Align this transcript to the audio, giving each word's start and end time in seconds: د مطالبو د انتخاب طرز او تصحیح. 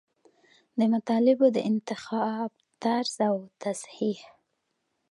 د 0.79 0.81
مطالبو 0.93 1.45
د 1.55 1.57
انتخاب 1.71 2.49
طرز 2.83 3.15
او 3.29 3.35
تصحیح. 3.63 4.19